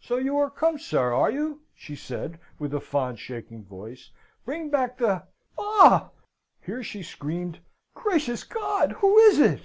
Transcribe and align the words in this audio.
"So 0.00 0.16
you 0.16 0.36
are 0.38 0.50
come, 0.50 0.76
sir, 0.76 1.14
are 1.14 1.30
you?" 1.30 1.60
she 1.72 1.94
said, 1.94 2.40
with 2.58 2.74
a 2.74 2.80
fond 2.80 3.20
shaking 3.20 3.64
voice. 3.64 4.10
"Bring 4.44 4.70
back 4.70 4.98
the 4.98 5.22
Ah!" 5.56 6.10
here 6.60 6.82
she 6.82 7.04
screamed, 7.04 7.60
"Gracious 7.94 8.42
God, 8.42 8.90
who 8.98 9.16
is 9.18 9.38
it?" 9.38 9.62